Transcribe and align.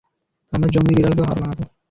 আমরা 0.53 0.67
জংলি 0.75 0.93
বিড়ালকেও 0.97 1.27
হার 1.29 1.37
মানাবো। 1.41 1.63